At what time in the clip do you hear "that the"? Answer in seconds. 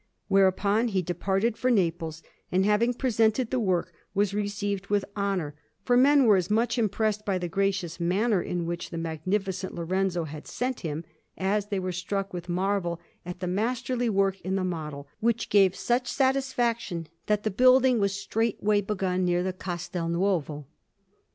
17.27-17.51